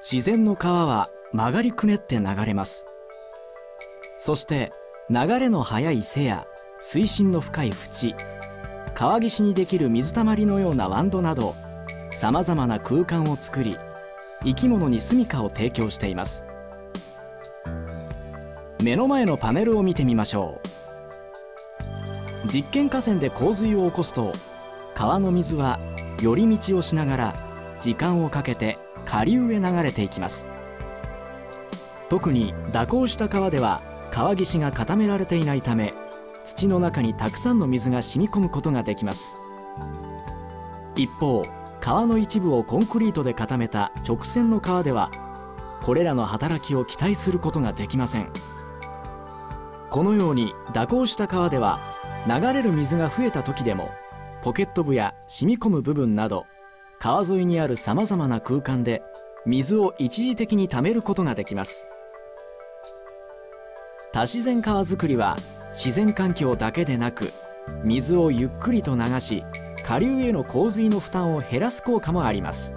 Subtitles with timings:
[0.00, 2.86] 自然の川は曲がりくねって流れます。
[4.18, 4.70] そして
[5.10, 6.46] 流れの速い瀬や
[6.78, 8.14] 水深の深い淵
[8.94, 11.54] 川岸にできる水たまりのようなワンドなど
[12.12, 13.76] さまざまな空間を作り
[14.44, 16.44] 生き物に住処を提供しています。
[18.84, 20.60] 目の前のパネルを見てみましょ
[22.44, 22.46] う。
[22.46, 24.32] 実験河川で洪水を起こすと
[24.94, 25.78] 川の水は
[26.20, 27.34] 寄り道をしながら
[27.80, 30.46] 時間をかけて下流へ流れていきます。
[32.08, 35.94] 特に蛇行した川では川岸が固められていないため
[36.44, 39.38] 土の中にたくさんの水が染み込むことができます。
[40.96, 41.44] 一方
[41.80, 45.10] 川の一部をコンクリートで固めた直線の川では
[45.82, 48.30] これらの働きを期待することができません。
[49.88, 51.80] このように蛇行した川では
[52.26, 53.90] 流れる水が増えた時でも
[54.42, 56.46] ポケット部や染み込む部分など
[56.98, 59.02] 川沿いにあるさまざまな空間で
[59.46, 61.86] 水を一時的に貯めることができます。
[64.12, 65.36] 多自然川づくりは
[65.72, 67.32] 自然環境だけでなく
[67.84, 69.44] 水をゆっくりと流し
[69.84, 72.72] 下流への洪水の負担を減らす効果もあります。